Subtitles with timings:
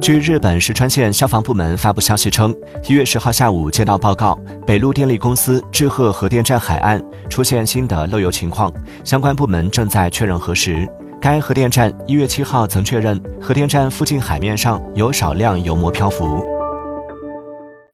[0.00, 2.54] 据日本石川县消防部门发布消息称，
[2.88, 8.72] 一月十号下午接到报告，北陆电力公司志贺核电站海岸出现新的漏油情况，
[9.04, 10.88] 相关部门正在确认核实。
[11.20, 16.59] 该核电站一月七号曾确认，核电站附近海面上有少量油膜漂浮。